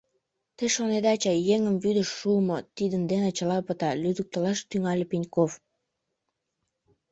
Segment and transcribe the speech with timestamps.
[0.57, 5.51] Те шонеда чай, еҥым вӱдыш шуымо, тидын дене чыла пыта,— лӱдыктылаш тӱҥале Пеньков.